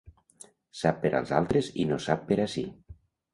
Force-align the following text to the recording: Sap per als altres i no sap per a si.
Sap 0.79 0.97
per 1.03 1.11
als 1.19 1.33
altres 1.41 1.69
i 1.85 1.85
no 1.91 2.01
sap 2.07 2.25
per 2.33 2.39
a 2.47 2.49
si. 2.57 2.65